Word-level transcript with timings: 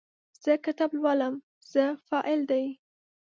زه 0.43 0.51
کتاب 0.65 0.91
لولم– 1.03 1.35
"زه" 1.71 1.85
فاعل 2.07 2.39
دی. 2.51 2.65